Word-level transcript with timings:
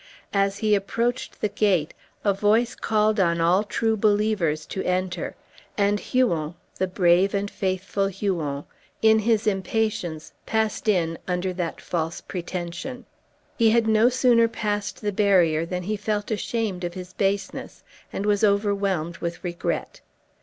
As 0.33 0.57
he 0.57 0.73
approached 0.73 1.41
the 1.41 1.47
gate 1.47 1.93
a 2.25 2.33
voice 2.33 2.73
called 2.73 3.19
on 3.19 3.39
all 3.39 3.63
true 3.63 3.95
believers 3.95 4.65
to 4.65 4.83
enter; 4.83 5.35
and 5.77 5.99
Huon, 5.99 6.55
the 6.77 6.87
brave 6.87 7.35
and 7.35 7.51
faithful 7.51 8.07
Huon, 8.07 8.63
in 9.03 9.19
his 9.19 9.45
impatience 9.45 10.33
passed 10.47 10.87
in 10.87 11.19
under 11.27 11.53
that 11.53 11.79
false 11.79 12.19
pretention. 12.19 13.05
He 13.59 13.69
had 13.69 13.85
no 13.87 14.09
sooner 14.09 14.47
passed 14.47 15.01
the 15.01 15.11
barrier 15.11 15.67
than 15.67 15.83
he 15.83 15.95
felt 15.97 16.31
ashamed 16.31 16.83
of 16.83 16.95
his 16.95 17.13
baseness, 17.13 17.83
and 18.11 18.25
was 18.25 18.43
overwhelmed 18.43 19.17
with 19.17 19.43
regret. 19.43 20.01